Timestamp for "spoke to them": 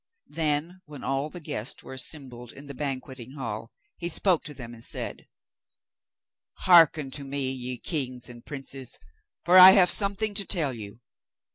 4.09-4.73